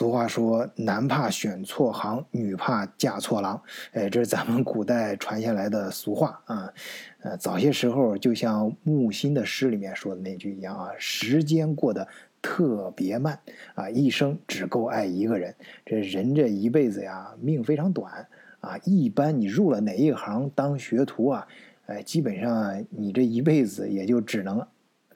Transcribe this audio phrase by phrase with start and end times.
[0.00, 3.62] 俗话说，男怕选错行，女怕嫁错郎。
[3.92, 6.72] 哎，这是咱们古代传下来的俗话啊。
[7.20, 12.08] 呃，早些时候就像木心的诗里面说的那句一样啊，时间过得
[12.40, 13.38] 特别慢
[13.74, 15.54] 啊，一生只够爱一个人。
[15.84, 18.26] 这人这一辈子呀，命非常短
[18.60, 18.78] 啊。
[18.84, 21.46] 一般你入了哪一行当学徒啊，
[21.84, 24.66] 哎，基本上你这一辈子也就只能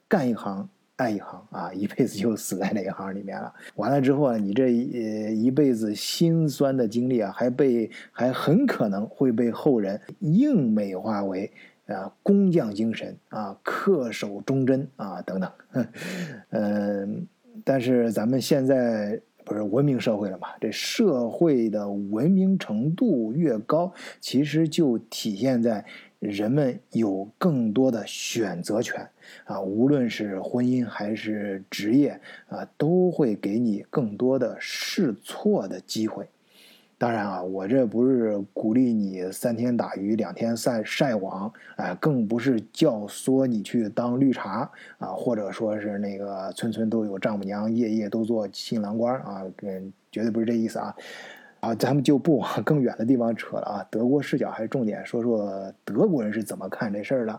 [0.07, 0.69] 干一行。
[0.97, 3.53] 爱一行啊，一辈子就死在那一行里面了。
[3.75, 11.51] 完了之后呢，你这呃一辈子心酸的经历啊，还被还很可能会被后人硬美化为
[11.87, 15.51] 啊工匠精神啊，恪守忠贞啊等等。
[16.51, 17.27] 嗯，
[17.65, 20.47] 但是咱们现在不是文明社会了嘛？
[20.61, 25.83] 这社会的文明程度越高，其实就体现在。
[26.19, 29.07] 人们有更多的选择权
[29.43, 36.27] 啊，无论是婚姻还是职业啊，都会给你更多的试错的机会。
[36.97, 50.95] 当然啊，我这不是鼓励你三天打鱼两天晒晒网，哎，更不是教唆你去当绿茶啊，或者说是那个村村都有丈母娘，夜夜都做新郎官啊，跟绝对不是这意思啊。
[51.65, 53.87] 啊，咱们就不往更远的地方扯了啊！
[53.89, 57.33] 德国视角还是重点说说德国人是怎么看这事儿的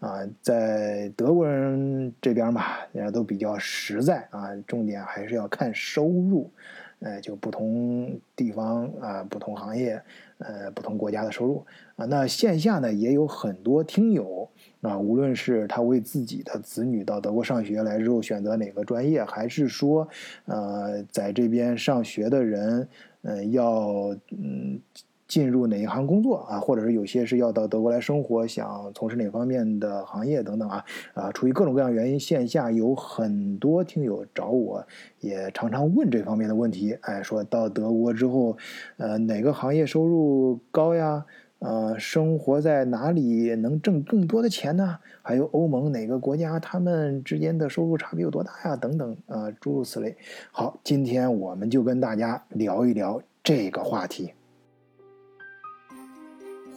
[0.00, 0.18] 啊？
[0.42, 6.50] 在德国人这边嘛，人家都比较实在啊，重点还是要看收入，
[6.98, 10.02] 呃，就不同地方啊，不同行业，
[10.38, 12.04] 呃，不同国家的收入啊。
[12.04, 20.08] 那线下呢，也有很多听友啊，无论是他为自己的子女到德国上学来之后选择哪个专业，还是说，
[20.46, 22.88] 呃，在这边上学的人。
[23.28, 24.80] 嗯，要嗯
[25.26, 34.82] 进入哪一行工作啊，或者是有些是要到德国来生活，想从事哪方面的行业等等啊啊，出于各种各样原因，线下有很多听友找我，
[35.20, 36.96] 也常常问这方面的问题。
[37.02, 38.56] 哎，说到德国之后，
[38.96, 41.26] 呃，哪个行业收入高呀？
[41.60, 44.96] 呃，生活在哪里能挣更多的钱呢？
[45.22, 48.76] 还有欧盟哪个国家他们之间的收入差别有多大呀？
[48.76, 50.16] 等等啊，诸如此类。
[50.52, 54.34] 好，今天我们就跟大家聊一聊这个话题。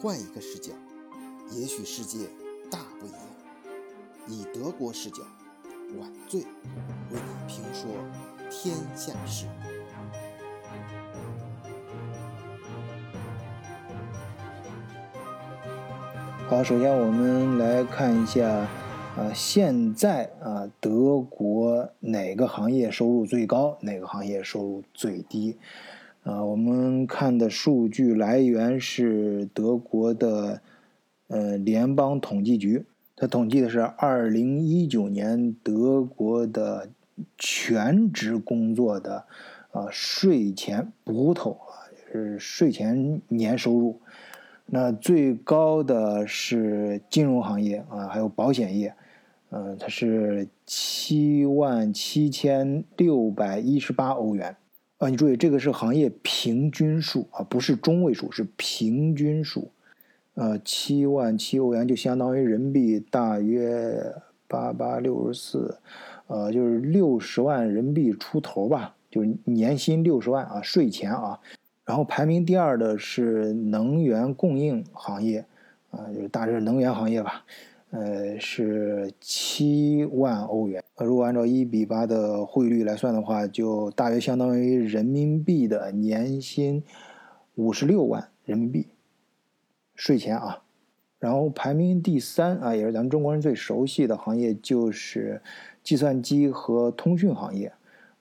[0.00, 0.72] 换一个视角，
[1.50, 2.26] 也许世界
[2.70, 3.20] 大不一样。
[4.26, 5.22] 以德国视角，
[6.00, 6.46] 晚醉为
[7.10, 7.90] 你评说
[8.48, 9.44] 天下事。
[16.48, 25.58] 好，首先我们来看一下，啊，现在啊，德国哪个行业收入最高，哪个行业收入最低？
[26.22, 30.60] 啊，我们看的数据来源是德国的，
[31.26, 32.84] 呃，联邦统计局，
[33.16, 36.88] 它统计的是二零一九年德国的
[37.36, 39.24] 全职工作的
[39.72, 44.00] 啊税前 brutto 啊，就是税前年收入。
[44.66, 48.94] 那最高的是金融行业啊，还有保险业，
[49.50, 54.56] 嗯，它是七万七千六百一十八欧元
[55.02, 55.08] 啊。
[55.08, 59.70] 你注意，这个是行业平均数啊，不是中位数，是平均数。
[60.34, 64.14] 呃，七万七欧元就相当于人民币大约
[64.46, 65.76] 八八六十四，
[66.28, 71.38] 呃，就是六十万人民币出头吧，就是年薪六十万啊，税前啊。
[71.84, 75.44] 然后排名第二的是能源供应行业，
[75.90, 77.44] 啊，就是大致能源行业吧，
[77.92, 80.82] 呃，是七万欧元。
[80.96, 86.82] 如果按照一比八的汇率来算的话，就大约相当于人民币的年薪
[87.54, 88.88] 五十六万人民币，
[89.94, 90.62] 税前啊。
[91.18, 95.42] 然后排名第三啊，也是咱们中国人最熟悉的行业，就是
[95.82, 97.70] 计算机和通讯行业。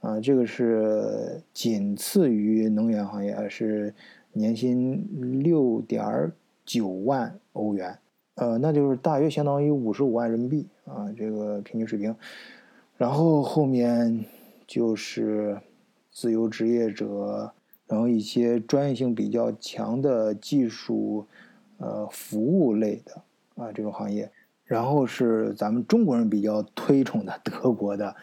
[0.02, 3.96] 啊，这个是仅次于能源行业，是
[4.34, 5.08] 年薪
[5.42, 6.30] 六点
[6.66, 7.98] 九万欧元，
[8.42, 12.16] 呃，那就是大约相当于五十五万人民币啊，这个平均水平。
[12.98, 14.26] 然后后面
[14.66, 15.62] 就是
[16.10, 17.54] 自由职业者，
[17.86, 21.28] 然后一些专业性比较强的技术，
[21.78, 23.22] 呃，服务类的
[23.64, 24.32] 啊这种行业。
[24.66, 28.16] 然后是咱们中国人比较推崇的 德国的。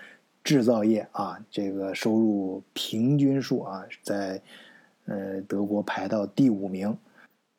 [0.44, 4.41] 制造业啊，这个收入平均数啊，在
[5.05, 6.97] 呃德国排到第五名，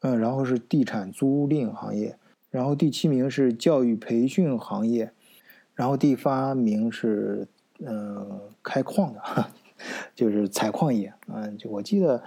[0.01, 2.17] 嗯，然后是地产租赁行业，
[2.49, 5.11] 然后第七名是教育培训行业，
[5.75, 7.47] 然后第八名是
[7.79, 9.21] 嗯开矿的，
[10.15, 11.47] 就是采矿业啊。
[11.57, 12.23] 就我记得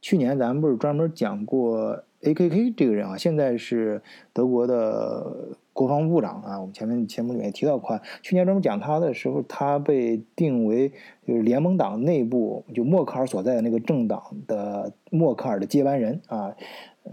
[0.00, 10.92] 去年咱们不是专门讲过 A K K 这个人啊，现在是德国的国防部长啊，我们前面节目里面提到过，去年专门讲他的时候，他被定为
[11.26, 16.54] 就是联盟党内部就默克尔所在的那个政党的默克尔的接班人啊。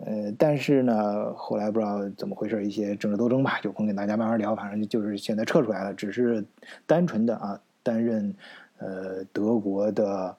[0.06, 4.56] 呃，但是呢，后来不知道怎么回事，一些政治斗争吧，就不跟大家慢慢聊。
[4.56, 6.44] 反正就是现在撤出来了，只是
[6.86, 8.34] 单纯的啊担任
[8.80, 10.36] 呃德国的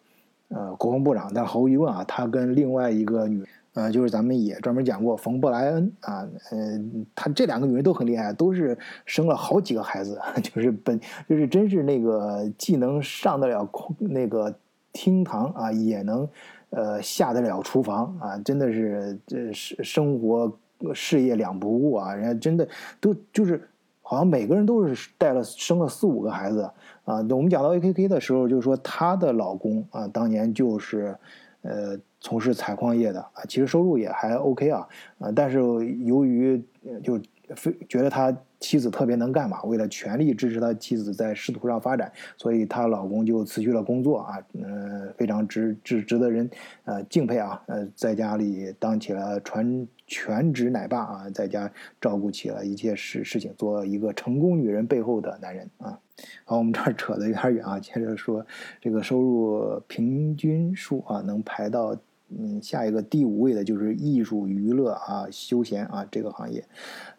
[0.49, 1.31] 呃国防部长。
[1.35, 3.45] 但毫无疑问啊，他跟另外一个女。
[3.75, 6.81] 呃，就是咱们也专门讲过冯布莱恩啊，呃，
[7.13, 14.55] 她这两个女人都很厉害，都是生了好几个孩子， 就是本就是真是那个既能上得了空那个
[14.93, 16.29] 厅堂啊，也能
[16.75, 20.53] 呃下得了厨房啊，真的是这生生活
[20.93, 22.69] 事业两不误啊，人家真的
[23.01, 23.67] 都就是
[24.03, 26.71] 好像每个人都是带了生了四五个孩子
[27.05, 27.17] 啊。
[27.31, 31.17] 我们讲到 A K K 的时候，就是说她的老公啊，当年就是
[31.63, 31.99] 呃。
[32.27, 34.89] 从事采矿业的啊，其实收入也还 OK 啊，
[35.19, 36.59] 啊，但是由于
[37.03, 37.21] 就
[37.55, 46.49] 非觉得他妻子特别能干嘛，为了全力支持他妻子在仕途上发展，所以她老公就辞去了工作啊，嗯，非常值值值得人
[46.85, 51.71] 呃敬佩啊，呃，在家里当起了全全职奶爸啊，在家
[52.01, 55.99] 照顾起了一切事事情，做一个成功女人背后的男人啊。
[56.45, 58.47] 好，我们这儿扯得有点远啊，接着说
[58.81, 61.95] 这个收入平均数啊，能排到。
[62.39, 66.65] 嗯，下一个第五位的就是艺术娱乐啊、休闲啊这个行业，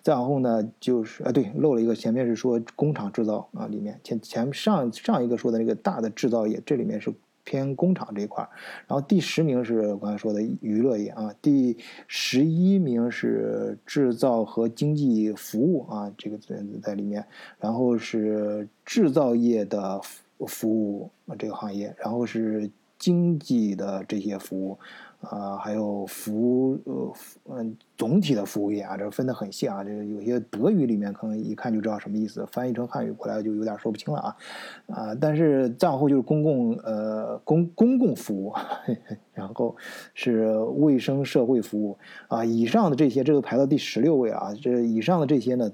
[0.01, 7.13] 再往后呢就是啊，对，漏了一个，前面是说工厂制造啊，里面前前上上一个说的那个大的制造业，这里面是
[7.44, 8.50] 偏工厂这一块儿。
[8.88, 11.77] 然后第十名是我刚才说的娱乐业啊，第
[12.07, 17.25] 十一名是制造和经济服务啊，这个在在里面，
[17.59, 20.01] 然后是制造业的
[20.47, 22.69] 服务这个行业，然后是。
[22.97, 24.79] 经济的这些服务，
[25.30, 27.13] 啊，还有服呃，
[27.50, 29.83] 嗯，总体的服务业啊，这分得很细啊。
[29.83, 34.38] 这有些德语里面可能一看就知道什么意思，翻译成汉语过来就有点说不清了啊。
[34.88, 38.54] 啊，但是再往后就是公共呃公公共服务，
[39.33, 39.75] 然后
[40.13, 42.44] 是卫生社会服务啊。
[42.44, 44.54] 以上的这些，这个排到第十六位啊。
[44.62, 45.72] 这以上的这些呢，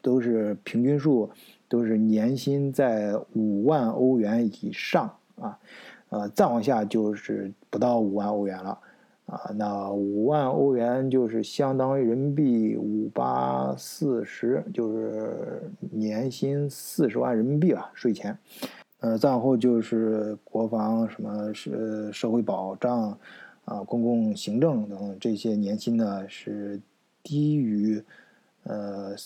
[0.00, 1.30] 都是平均数
[1.68, 5.58] 都是年薪在五万欧元以上啊。
[6.14, 8.78] 呃，再往下就是不到五万欧元了，
[9.26, 18.38] 啊，那五万欧元就是相当于人民币五八四十，就是年薪四十万人民币吧，税前。
[19.00, 23.18] 呃，再往后就是国防什么是社会保障
[23.64, 26.80] 啊，公共行政等这些年薪呢是
[27.24, 28.00] 低于
[28.62, 29.16] 呃。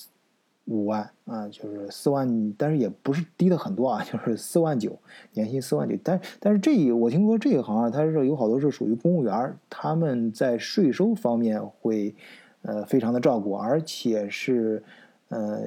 [0.68, 4.94] 五万啊，就是四万，但是也不是低的很多啊，就是四万九，
[5.32, 5.96] 年薪四万九。
[6.04, 12.14] 但但是这一我听说这一行啊，它是有好多是属于公务员，他们在税收方面会
[12.60, 14.82] 呃非常的照顾，而且是
[15.30, 15.62] 呃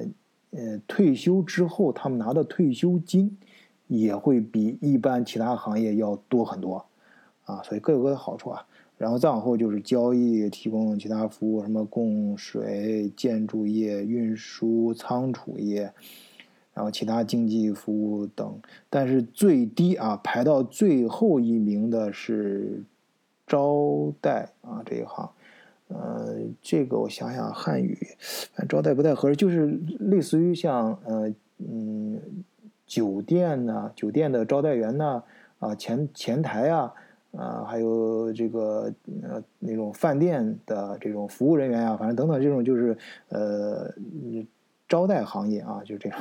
[0.52, 3.36] 呃退休之后他们拿的退休金
[3.88, 6.84] 也会比一般其他行业要多很多
[7.44, 8.64] 啊，所以各有各的好处啊。
[9.02, 15.92] 然后再往后就是交易、提供其他服务，什么供水、建筑业、运输、仓储业，
[16.72, 18.60] 然后其他经济服务等。
[18.88, 22.80] 但是最低啊，排到最后一名的是
[23.44, 25.28] 招待啊这一行。
[25.88, 27.98] 呃，这个我想想，汉语
[28.68, 31.28] 招待不太合适，就是类似于像呃
[31.58, 32.20] 嗯
[32.86, 35.24] 酒店呐，酒店的招待员呐，
[35.58, 36.94] 啊前前台啊。
[37.36, 42.96] 啊，还有这个呃那种饭店的这种服务人员啊，反正等等这种就是
[43.30, 43.90] 呃
[44.86, 46.18] 招待行业啊，就这种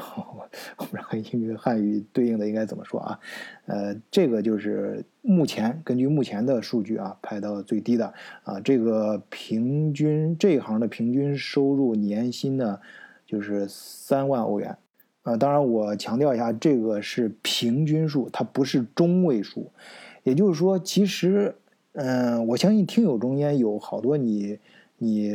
[0.78, 3.20] 我不知道英语汉语对应的应该怎么说啊？
[3.66, 8.14] 呃，这个就是目前根据目前的数据啊，排到最低的
[8.44, 12.80] 啊，这个平均这一行的平均收入年薪呢
[13.26, 14.78] 就是三万欧元
[15.24, 15.36] 啊。
[15.36, 19.70] 当然我强调一下，这个是平均数，它不是中位数。
[20.24, 21.54] 也就是说，其实，
[21.94, 24.60] 嗯，我相信听友中间有好多你，
[24.98, 25.32] 你，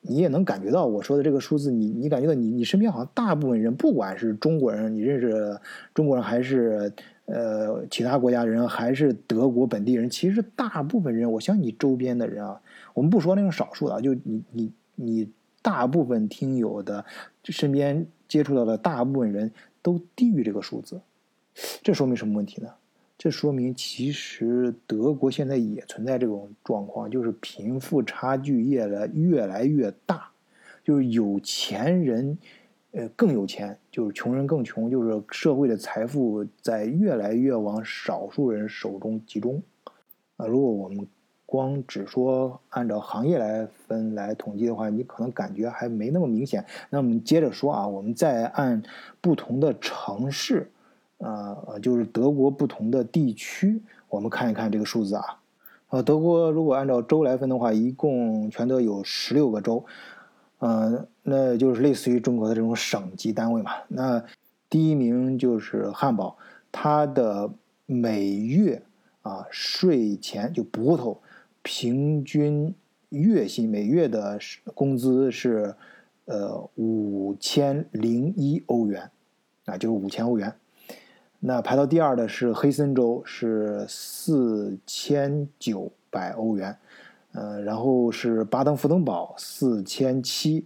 [0.00, 5.58] 你也能感觉到我说的这个数字，你，你感觉到你，你身边好像大部分人，不管是中国人，你认识
[5.92, 6.92] 中国人，还是
[7.26, 12.60] 呃其他国家人，还是德国本地人，其实大部分人，我相信你周边的人啊，
[12.94, 15.28] 我们不说那种少数的，就你，你，你
[15.62, 17.04] 大部分听友的
[17.44, 19.52] 身边接触到的大部分人
[19.82, 21.00] 都低于这个数字，
[21.82, 22.68] 这说明什么问题呢？
[23.22, 30.28] 这说明，其实德国现在也存在这种状况，就是贫富差距越来越来越大，
[30.82, 32.36] 就是有钱人，
[32.90, 39.62] 呃，更有钱，就是穷人更穷，就是社会的财富在越来越往少数人手中集中。
[40.36, 41.06] 啊，如果我们
[41.46, 46.66] 光只说按照行业来分来统计的话，你可能感觉还没那么明显。
[46.90, 48.82] 那我们接着说啊，我们再按
[49.20, 50.68] 不同的城市，
[51.22, 55.24] 呃，就是德国不同的地区，我们看一看这个数字啊。
[55.88, 59.84] 呃，德国如果按照州来分的话，一共全德有十六个州，
[60.58, 63.72] 呃，那就是类似于中国的这种省级单位嘛。
[63.88, 64.22] 那
[64.68, 66.36] 第一名就是汉堡，
[66.70, 67.50] 它的
[67.86, 68.82] 每月。
[69.22, 71.18] 啊，税前就 brutto
[71.62, 72.74] 平均
[73.10, 74.36] 月薪每月的
[74.74, 75.76] 工资是
[76.24, 79.08] 呃五千零一欧元，
[79.66, 80.52] 啊，就是五千欧元。
[81.44, 86.76] 那排到第二的是黑森州，是四千九百欧元。
[87.32, 90.64] 呃，然后是巴登符腾堡四千七，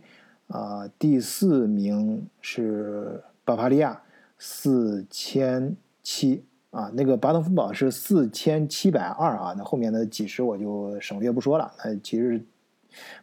[0.49, 4.02] 啊，第四名是巴伐利亚
[4.37, 6.45] 四千七。
[6.73, 11.73] 啊，那个巴登符堡是四千七百二啊，那后面的几十我就省略不说了。
[11.83, 12.38] 那其实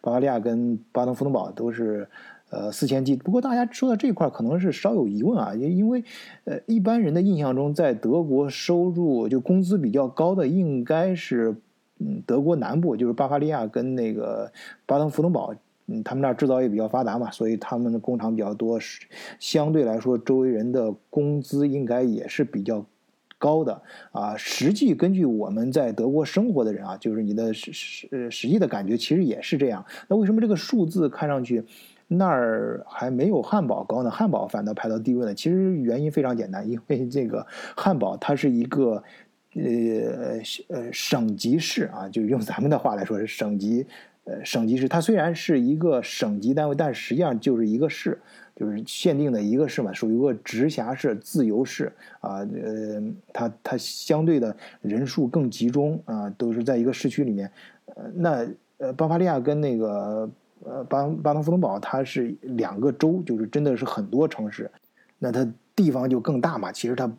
[0.01, 2.09] 巴伐利亚跟巴登符腾堡都是
[2.53, 3.15] 呃四千 G，。
[3.15, 6.03] 不过大家说到这块可能是稍有疑问啊，因为
[6.45, 11.55] 呃一般人的印象中，在德国收入就工资比较高的应该是
[11.99, 14.51] 嗯德国南部，就是巴伐利亚跟那个
[14.85, 15.53] 巴登符腾堡，
[15.87, 18.79] 嗯他们那儿制造业比较发达嘛，所以他们的工厂比较多，
[19.39, 22.85] 相对来说周围人的工资应该也是比较。
[23.39, 23.81] 高的
[24.13, 29.85] 啊，实际根据我们在德国生活的人啊，就是你的实实实际的感觉，其实也是这样。
[30.07, 31.61] 那为什么这个数字看上去
[32.07, 34.09] 那儿还没有汉堡高呢？
[34.09, 35.33] 汉堡反倒排到第一位了？
[35.33, 37.45] 其实原因非常简单，因为这个
[37.75, 39.03] 汉堡它是一个
[39.55, 43.85] 呃呃省级市啊，就用咱们的话来说是省级
[44.25, 44.87] 呃省级市。
[44.87, 48.19] 它虽然是一个省级单位，但实际上就是一个市。
[48.55, 52.37] 就是限定的一个市嘛，属于一个直辖市、自由市啊。
[52.41, 53.01] 呃，
[53.33, 57.49] 它它相对的人数更集中啊，都是在一个市区里面。
[57.95, 60.29] 呃，那呃，巴伐利亚跟那个
[60.65, 64.69] 呃巴巴登符腾堡，它是两个州，就是真的是很多城市，
[65.19, 66.71] 那它地方就更大嘛。
[66.71, 67.11] 其实它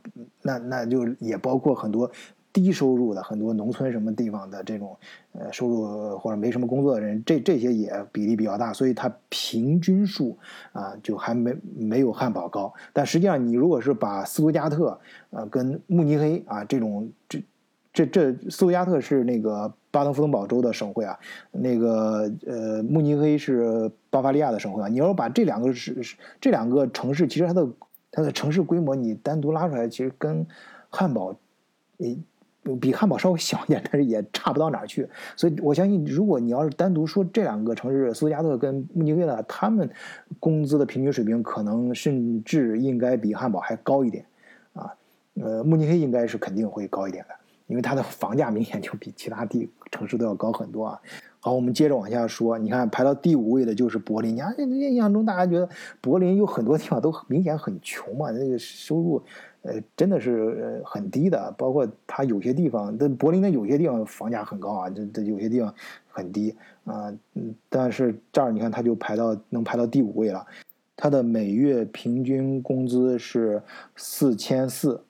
[0.43, 2.11] 那那就也包括很多。
[2.55, 4.97] 低收入的很多农村什么地方的这种，
[5.33, 10.39] 呃，收入或者没什么工作的人，这这些也比例比较大，所以它平均数
[10.71, 12.73] 啊就还没没有汉堡高。
[12.93, 14.97] 但实际上，你如果是把斯图加特
[15.31, 17.43] 呃跟慕尼黑啊这种这
[17.93, 21.17] 这这斯图加特是那个巴登符腾堡州的省会啊，
[21.53, 24.89] 那个呃慕尼黑是巴伐利亚的省会啊。
[24.89, 27.69] 你要把这两个是这两个城市，其实它的
[28.11, 30.45] 它的城市规模你单独拉出来，其实跟
[30.91, 31.37] 汉堡
[31.99, 32.19] 诶。
[32.81, 35.07] 比汉堡稍微小一点，但是也差不到哪儿去。
[35.37, 39.87] 所以我相信，如果你要是单独说这两个城市，苏加特跟慕尼黑呢，他们
[40.41, 44.25] 工资的平均水平可能甚至应该比汉堡还高一点
[44.73, 44.91] 啊。
[45.35, 47.35] 呃，慕尼黑应该是肯定会高一点的，
[47.67, 51.01] 因为它的房价明显就比其他地城市都要高很多啊。
[51.41, 54.35] 好，我们接着往下说，你看排到第五位的就是柏林。
[54.35, 55.69] 你看印象中大家觉得
[56.01, 59.23] 柏林有很多地方都明显很穷嘛，那个收入。
[59.63, 65.75] 呃，真的是很低的，包括它有些地方，这柏林的有些地方房价很高啊，这这有些地方
[66.07, 66.55] 很低
[66.85, 70.47] 啊，嗯，但是这儿你看，它就排到能排到第五位了，
[70.95, 73.63] 它的每月平均工资是
[73.97, 75.03] 四千四，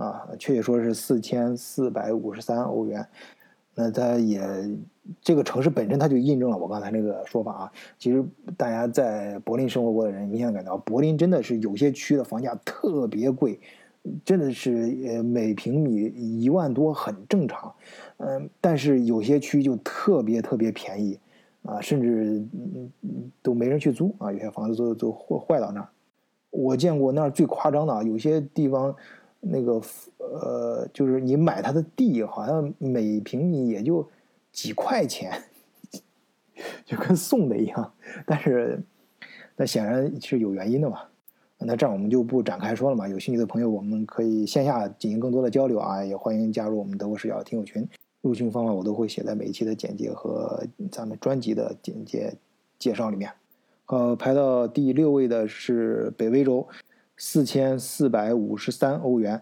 [0.00, 3.06] 啊，确切说是四千四百五十三欧元，
[3.74, 4.40] 那它也
[5.20, 8.24] 这个城市本身它就印证了我刚才那个说法啊，其实
[8.56, 13.60] 大家在柏林生活过的人明显感到，柏林真的是有些区的房价特别贵。
[14.24, 17.70] 真的是呃每平米一万多很正常，
[18.16, 21.20] 嗯，但是有些区就特别特别便宜，
[21.64, 22.42] 啊，甚至
[23.42, 25.88] 都没人去租啊，有些房子都都坏坏到那儿。
[26.48, 28.96] 我见过那儿最夸张的，有些地方
[29.40, 29.80] 那个
[30.18, 34.06] 呃，就是你买它的地，好像每平米也就
[34.52, 35.32] 几块钱，
[36.84, 37.92] 就跟送的一样。
[38.26, 38.80] 但是
[39.56, 41.00] 那显然是有原因的嘛。
[41.62, 43.06] 那这样我们就不展开说了嘛。
[43.06, 47.86] 有兴趣的朋友，我们可以线下进行更多的交流啊，也欢迎加入我们德国视角听友群。
[48.22, 52.34] 入群方法我都会写在每一期的简介和咱们专辑的简介
[52.78, 53.30] 介绍里面。
[53.86, 56.66] 呃，排到第六位的是北威州，
[57.20, 59.40] 四千四百五十三欧元。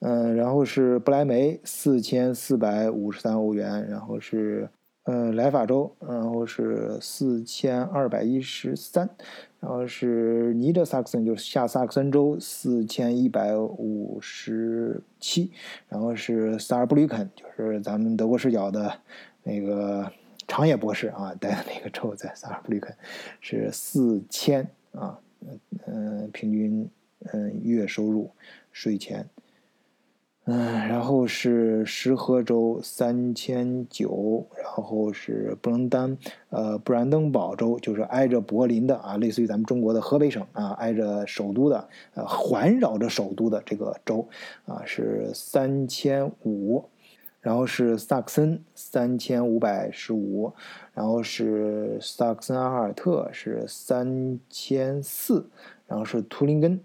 [0.00, 3.88] 嗯，然后是不来梅，四千四百五十三欧元。
[3.88, 4.68] 然后是。
[5.04, 9.10] 嗯，莱法州，然后是四千二百一十三，
[9.58, 15.50] 然后是尼德萨克森，就是下萨克森州，四千一百五十七，
[15.88, 18.92] 然后是萨尔布吕肯，就是咱们德国视角的
[19.42, 20.08] 那个
[20.46, 22.94] 长野博士啊，待的那个州在萨尔布吕肯，
[23.40, 25.18] 是四千啊，
[25.84, 26.88] 嗯，平均
[27.32, 28.30] 嗯月收入
[28.72, 29.28] 税前，
[30.44, 36.18] 嗯，然后是石河州三千九，然后是布伦丹，
[36.50, 44.28] 呃，布兰登堡州就是挨着柏林的啊，类似于咱们中国的河北省啊，挨着首都的，呃，环绕着首都的这个州
[44.64, 46.84] 啊是三千五，
[47.40, 50.52] 然后是萨克森三千五百十五，
[50.92, 55.48] 然后是萨克森阿尔特是三千四，
[55.86, 56.80] 然后是图林根。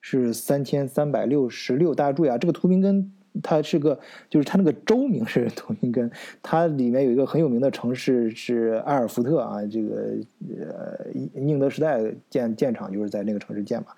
[0.00, 6.10] 是三千三百六十六，大家注意啊，这个图宾根它是个，就是它那个州名是图宾根，
[6.42, 10.16] 它里面有一个很有名的城市是埃尔福特啊，这个
[10.58, 13.88] 呃宁德时代建建厂就是在那个城市建嘛，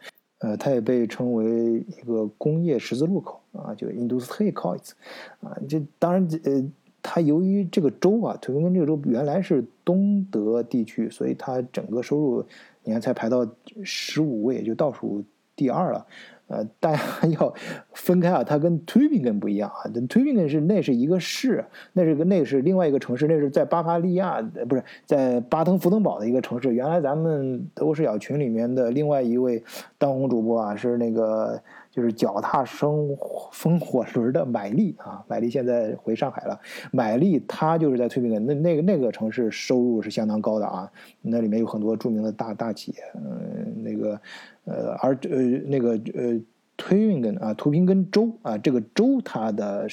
[0.40, 4.92] 呃，它也被称为一个工业十字路口啊，就 Industry c o r t
[5.40, 6.62] 啊，这当然呃，
[7.00, 12.44] 它由于这个州啊，图宾根这个州原来是东德地区，所以它整个收入
[12.82, 13.48] 你看才排到
[13.82, 15.24] 十五位，就倒数。
[15.62, 16.06] 第二了，
[16.48, 16.98] 呃，大家
[17.38, 17.54] 要
[17.92, 20.40] 分开啊，它跟 t u b i n g e n 不一样啊 t u b i n g
[20.40, 26.74] e n 是那是一个市，那是个那是另外一个城市，那是在巴伐利亚，不是在巴登符登堡的一个城市。
[26.74, 29.62] 原来咱们德国视角群里面的另外一位
[29.98, 31.62] 当红主播啊，是那个。
[31.92, 33.14] 就是脚踏生
[33.52, 36.58] 风火轮的买力啊，买力现在回上海了。
[36.90, 44.20] 买力他就是在推宾根，那那个那个城市收入是相当高的啊，那里面有很多著名的大大企业，嗯，那个
[44.64, 46.40] 呃，而呃那个呃
[46.78, 49.86] 推运根啊，图平根州啊，这个州它的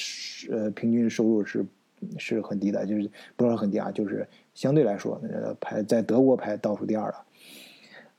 [0.50, 1.66] 呃平均收入是
[2.18, 7.26] 是很低的，就是不是很低啊，就是相对来说呃排在德国排倒数第二了。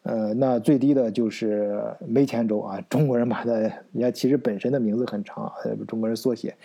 [0.02, 5.52] 呃，那最低的就是没钱州啊，中国人把它，人家其实本身的名字很长，
[5.87, 6.57] 中国人缩写，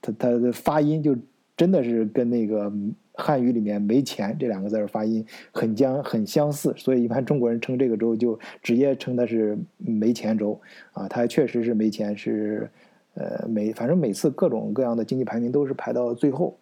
[0.00, 1.16] 它它的发音就
[1.56, 2.72] 真的是跟那个
[3.14, 10.60] 汉语里面“没钱”这两个字发音很将很相似，所以一般中国人称这个州就直接称它是没钱州
[10.92, 12.70] 啊，它确实是没钱，是
[13.14, 16.56] 呃每反正每次各种各样的经济排名都是排到最后，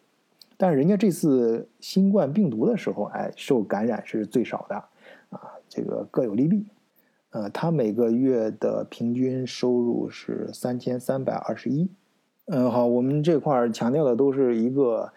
[0.57, 4.83] 但是人家这次新冠病毒的时候，哎，受感染是最少的。
[5.75, 6.67] 这个各有利弊，
[7.31, 11.89] 呃，他每个月的平均收入是三千三百二十一。
[12.45, 15.11] 嗯，好，我们这块儿强调的都是一个，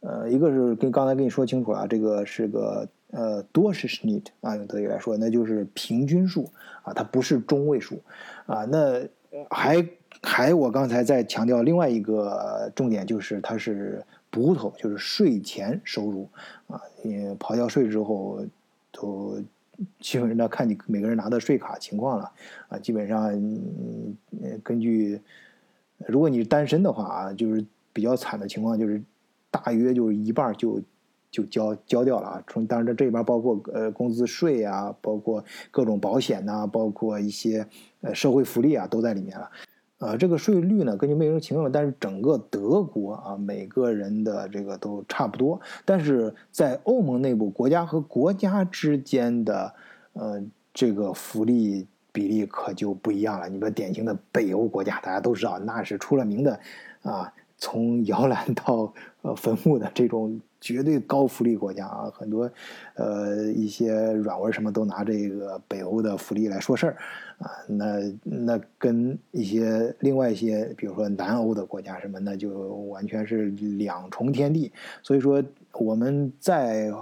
[0.00, 6.50] 呃，一个是跟刚才跟你说清楚了，这个是个呃多是 s n i t 啊，用德语来说，那就是平均数
[6.82, 8.00] 啊，它不是中位数
[8.46, 8.64] 啊。
[8.64, 9.00] 那
[9.48, 9.86] 还
[10.22, 16.28] 还我刚才在强调另外一个重点，就是它是 brutto，就是税前收入
[16.66, 18.40] 啊，你刨掉税之后
[18.90, 19.40] 都。
[19.98, 22.32] 基本上看你每个人拿的税卡情况了，
[22.68, 24.16] 啊，基本上，嗯，
[24.62, 25.20] 根据，
[26.06, 29.02] 如果你是单身的话啊，就是比较惨的情况，就是
[29.50, 30.80] 大约就是一半就
[31.30, 32.44] 就交交掉了啊。
[32.46, 37.66] 从当然这这边包括呃工资税啊，包括各种保险呐，包括一些
[38.00, 39.50] 呃社会福利啊，都在里面了。
[40.00, 45.60] 呃，这个税率呢，根据每个人情况，但是整个德国啊，每个人的这个都差不多。
[45.84, 49.74] 但是在欧盟内部，国家和国家之间的，
[50.14, 53.48] 呃，这个福利比例可就不一样了。
[53.48, 56.58] 你说典型的北欧国家，大家都知道，那是出了名的，
[57.02, 60.40] 啊，从摇篮到呃坟墓的这种。
[60.60, 62.50] 绝对高福利国家啊，很多，
[62.94, 66.96] 呃，一些软文什么都拿这个北欧的福利来说事儿，
[67.38, 72.50] 啊，那那跟一些另外一些，比如说南欧的国家什么，那就
[72.90, 73.46] 完全是
[73.78, 74.70] 两重天地。
[75.02, 75.42] 所以说，
[75.72, 76.92] 我们再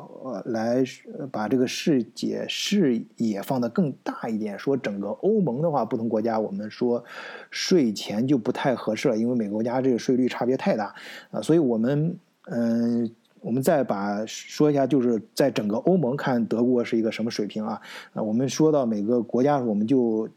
[0.45, 0.85] 来
[1.33, 7.05] 把这个视野视野放得更大一点，说整个欧盟的话，不同国家我们说
[7.51, 10.95] 税前就不太合适了，因为每个国家这个税率差别太大
[11.33, 12.17] 啊，所以我们
[12.51, 13.11] 嗯。
[13.41, 17.81] 我们再把说一下，就是在整个欧盟看德国是一个什么水平啊？
[18.13, 20.29] 啊，我们说到每个国家，我们就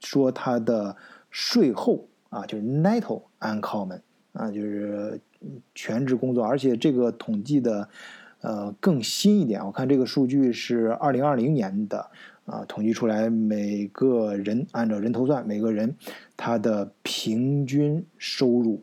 [0.00, 0.96] 说它的
[1.30, 4.00] 税后啊，就是 netto income
[4.32, 5.20] 啊，就是
[5.74, 7.88] 全职工作，而且这个统计的
[8.40, 12.10] 呃更新一点，我看这个数据是二零二零年的
[12.44, 15.94] 啊，统计出来每个人按照人头算，每个人
[16.36, 18.82] 他的平均收入，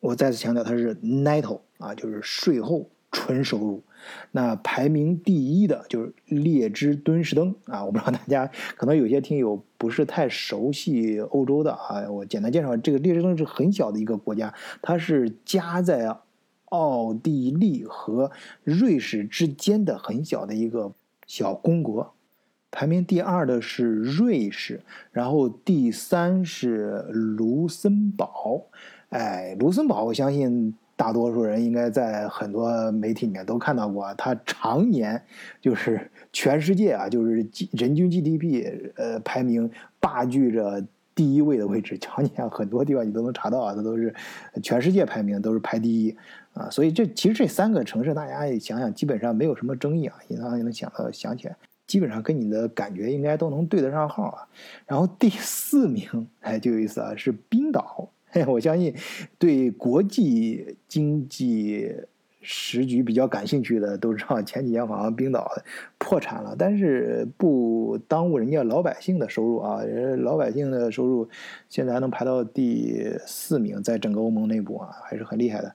[0.00, 2.88] 我再次强调它是 netto 啊，就是税后。
[3.16, 3.80] 纯收入，
[4.32, 7.84] 那排名第一的就是列支敦士登啊！
[7.84, 16.14] 我不知道大家可能有些听友不是太熟悉欧洲的啊，我简单介绍，这个列支敦是很小的一个国家，它是夹在
[16.64, 18.32] 奥地利和
[18.64, 20.92] 瑞士之间的很小的一个
[21.26, 22.12] 小公国。
[22.72, 28.66] 排名第二的是瑞士，然后第三是卢森堡。
[29.10, 30.74] 哎，卢森堡，我相信。
[30.96, 35.20] 大多数人应该在很多媒体里面都看到过，它常年
[35.60, 44.14] 就是全世界啊，就是人均 GDP 呃排名霸踞着第一位的位置，常年，很多地方你都能查到啊，它都是
[44.62, 46.16] 全世界排名都是排第一
[46.52, 46.70] 啊。
[46.70, 54.46] 所以这其实这三个城市，大家想想，基本上没有什么争议啊，你当然能想到想起来，基本上跟你的感觉应该都能对得上号啊。
[54.86, 58.08] 然后第四名，哎，就有意思啊，是冰岛。
[58.46, 58.94] 我相信
[59.38, 61.94] 对国际经济。
[62.46, 65.50] 时局比较感兴趣的都知道，前几年好像冰岛
[65.96, 69.80] 破产了，但是不耽误人家老百姓的收入啊，
[70.18, 71.26] 老百姓的收入
[71.70, 75.74] 现在还能排到第四名，在整个欧盟内部啊，还是很厉害的。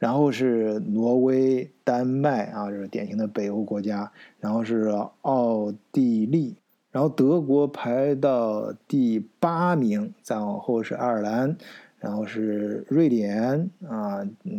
[0.00, 4.88] 然后是挪威、丹麦啊，就是典型的北欧国家，然后是
[5.20, 6.56] 奥地利，
[6.92, 11.56] 然后德国排到第八名，再往后是爱尔兰。
[11.98, 14.18] 然后是瑞典啊，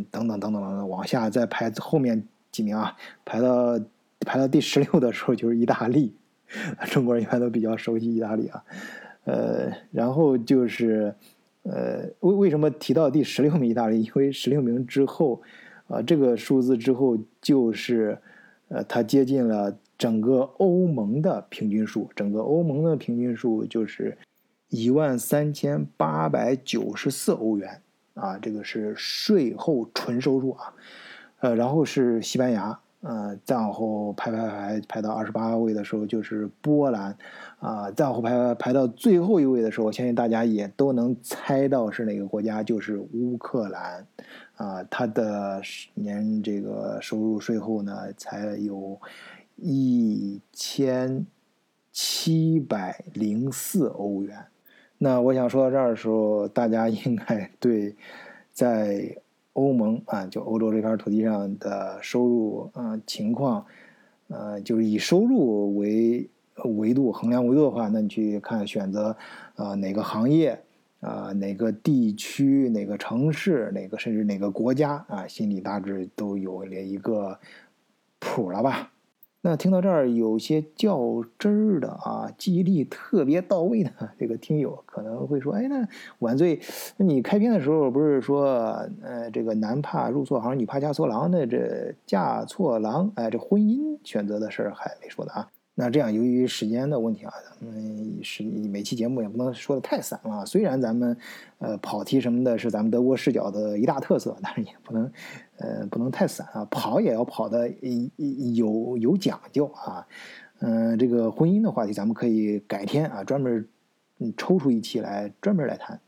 [0.10, 3.78] 等等等等等等，往下再排后面几名啊，排到
[4.22, 6.16] 排到第十六的时候就是意大利，
[6.88, 8.64] 中国人一般都比较熟悉意大利啊，
[9.26, 11.14] 呃，然后就是
[11.64, 14.04] 呃，为为什么提到第十六名意大利？
[14.04, 15.42] 因为十六名之后，
[15.90, 18.18] 啊，这个数字之后就是
[18.74, 24.18] 呃，它接近了整个欧盟的平均数，整个欧盟的平均数就是。
[24.70, 27.80] 一万三千八百九十四欧元
[28.16, 30.74] 啊，这个是税后纯收入啊，
[31.42, 37.14] 呃，然后是西班牙，呃，再往后排排排排到二十八位的时候就是波兰，
[37.60, 44.08] 啊，再往后排排排到最后一位的时候，我相信大家也都能猜到是哪个国家，就是乌克兰，
[44.56, 45.62] 啊，它的
[45.96, 48.98] 年这个收入税后呢才有
[49.58, 51.26] 一千
[51.92, 54.46] 七百零四欧元。
[54.98, 57.94] 那我想说到这儿的时候，大家应该对
[58.54, 59.18] 在
[59.54, 63.66] 欧盟啊，就欧洲这片土地上的收入啊情况，
[64.28, 66.30] 呃，就是以收入为
[66.78, 69.16] 维度衡量维度的话，那你去看选择
[69.56, 70.64] 啊哪个行业
[71.02, 77.40] 啊哪个地区哪个城市哪个甚至哪个国家啊，心里大致都有了一个
[78.20, 78.93] 谱了吧。
[79.46, 85.86] 那听到这儿有些较真儿的啊，记忆力特别到位的 这个听友可能会说：“哎，那
[86.20, 86.62] 晚醉，
[86.96, 88.46] 那你开篇的时候不是说，
[89.02, 100.46] 呃，这个男怕入错行，女怕嫁错郎那这嫁错郎，哎，这婚姻选择的事儿还没说呢啊？”那这样，由于时间的问题啊，咱们是每期节目也不能说的太散了。
[100.46, 101.18] 虽然咱们，
[101.58, 105.12] 呃，跑题什么的是咱们德国视角的一大特色，但是也不能，
[105.58, 106.64] 呃，不能太散啊。
[106.70, 107.68] 跑也要跑的
[108.56, 110.06] 有有讲究啊。
[110.60, 113.68] 嗯，这个婚姻的话题，咱们可以改天啊，专门
[114.38, 116.00] 抽出一期来专门来谈。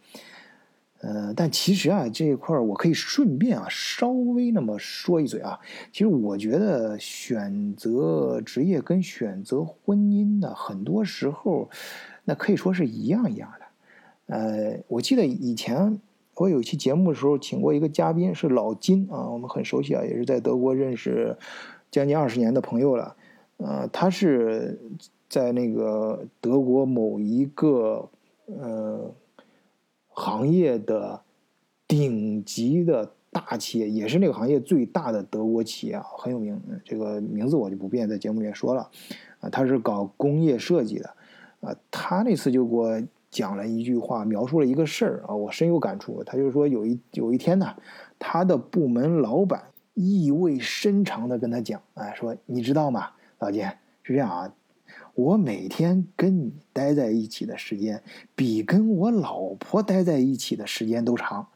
[1.07, 5.59] 呃，但其实啊，这一块我可以顺便啊，稍微那么说一嘴啊。
[5.91, 11.69] 其实我觉得选择职业跟选择婚姻呢，很多时候
[12.23, 14.35] 那可以说是一样一样的。
[14.35, 16.01] 呃，我记得以前
[16.37, 21.37] 我有一期节目的时候，请过一个嘉宾是老金啊，我们很熟悉啊，也是在德国认识
[21.91, 23.15] 将近二十年的朋友了。
[23.57, 24.81] 呃，他是
[25.29, 28.09] 在那个德国某一个
[28.47, 29.13] 呃。
[30.15, 31.21] 行业的
[31.87, 36.57] 顶级的大企业，也是那个行业最大的德国企业啊，很有名。
[36.85, 38.89] 这个名字我就不便在节目里面说了
[39.41, 39.49] 啊。
[39.49, 41.09] 他是搞工业设计的
[41.59, 41.75] 啊。
[41.91, 46.23] 他那次就给我讲了一句话，描述了一个事儿啊，我深有感触。
[46.23, 47.75] 他就说有一有一天呢，
[48.17, 53.63] 他的部门老板意味深长的跟他讲，哎，说你知道吗，老金
[54.01, 54.53] 是这样啊。
[55.15, 58.03] 我每天跟你待在一起的时间，
[58.35, 61.47] 比跟我老婆待在一起的时间都长。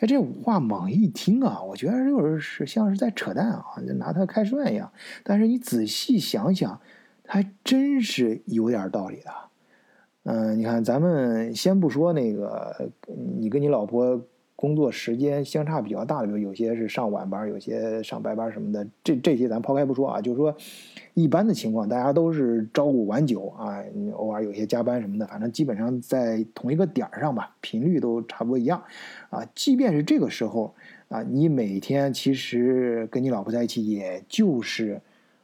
[0.00, 3.64] 哎，这话猛一听啊，我觉得就是像是在扯淡啊，
[3.96, 4.92] 拿他开涮一样。
[5.24, 6.80] 但是你仔细想想，
[7.26, 9.30] 还真是有点道理的。
[10.24, 12.90] 嗯，你看，咱们先不说那个，
[13.38, 14.22] 你跟你老婆。
[14.58, 20.52] 工作时间相差比较大的，比如有些是上晚班，有些上白班什么的，这这些咱抛开不说啊，就是说
[21.14, 28.82] 一般的情况，大家都是朝五晚九啊，偶尔有些加班什么的，反正基本上在同一个点儿上吧，频率都差不多一样
[29.30, 29.46] 啊。
[29.54, 30.74] 即便是这个时候
[31.06, 35.00] 啊，你每天其实跟你老婆在一起，也就是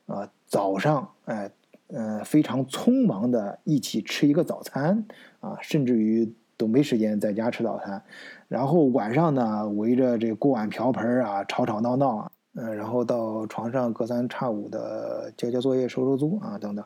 [0.07, 1.49] 啊早上哎
[1.87, 5.05] 呃非常匆忙的一起吃一个早餐
[5.39, 8.03] 啊，甚至于都没时间在家吃早餐。
[8.49, 16.85] 然后晚上呢，围着这锅碗瓢盆啊，吵吵闹闹啊，嗯，然后到床上隔三差五的交交作业、收收租啊，等等，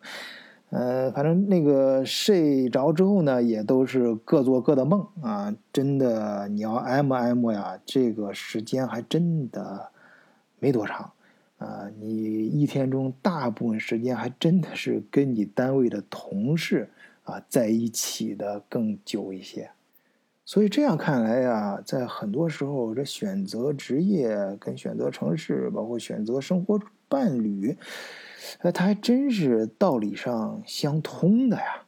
[0.70, 5.54] 呃，反正那个睡着之后呢，也都是各做各的梦啊。
[5.72, 9.88] 真的，你要 M M 呀，这个时间还真的
[10.58, 11.10] 没多长
[11.58, 11.90] 啊。
[11.98, 16.88] 你一天中大部分时间还真的是跟你单位的同事
[17.24, 19.70] 啊在一起的更久一些。
[20.48, 27.76] 所以这样看来呀，在很多时候，这选择职业跟选择城市，包括选择生活伴侣，
[28.60, 31.82] 呃，它还真是道理上相通的呀。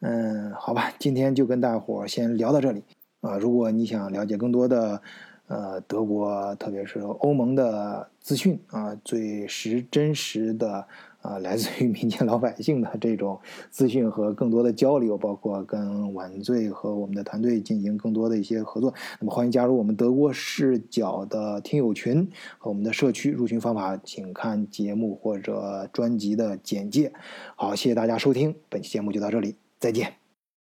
[0.00, 2.82] 嗯，好吧，今天就跟大伙儿先聊到这里
[3.20, 3.36] 啊。
[3.36, 5.02] 如果你想了解更多的，
[5.48, 10.88] 呃，德国特别是欧盟的资讯啊，最实真实的。
[11.26, 18.94] 啊，来自于民间老百姓的这种资讯和更多的交流，包括跟晚醉和我们的团队进行更多的一些合作。
[19.18, 23.32] 那么，欢迎加入我们德国视角的听友群和我们的社区。
[23.32, 27.12] 入群方法，请看节目或者专辑的简介。
[27.56, 30.25] 好，谢谢大家收听，本期节目就到这里，再见。